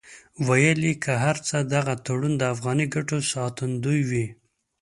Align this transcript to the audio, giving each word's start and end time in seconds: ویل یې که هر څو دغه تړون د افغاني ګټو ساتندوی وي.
ویل 0.47 0.79
یې 0.87 0.93
که 1.03 1.13
هر 1.23 1.37
څو 1.47 1.57
دغه 1.73 1.93
تړون 2.05 2.33
د 2.37 2.43
افغاني 2.53 2.85
ګټو 2.95 3.17
ساتندوی 3.33 3.99
وي. 4.09 4.25